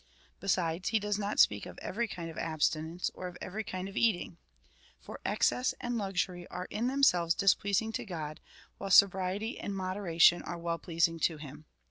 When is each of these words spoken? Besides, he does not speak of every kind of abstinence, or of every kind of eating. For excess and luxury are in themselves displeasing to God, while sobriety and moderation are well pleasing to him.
Besides, 0.39 0.89
he 0.89 0.97
does 0.97 1.19
not 1.19 1.39
speak 1.39 1.67
of 1.67 1.77
every 1.77 2.07
kind 2.07 2.31
of 2.31 2.37
abstinence, 2.39 3.11
or 3.13 3.27
of 3.27 3.37
every 3.39 3.63
kind 3.63 3.87
of 3.87 3.95
eating. 3.95 4.39
For 4.99 5.19
excess 5.23 5.75
and 5.79 5.95
luxury 5.95 6.47
are 6.47 6.65
in 6.71 6.87
themselves 6.87 7.35
displeasing 7.35 7.91
to 7.91 8.03
God, 8.05 8.39
while 8.79 8.89
sobriety 8.89 9.59
and 9.59 9.75
moderation 9.75 10.41
are 10.41 10.57
well 10.57 10.79
pleasing 10.79 11.19
to 11.19 11.37
him. 11.37 11.65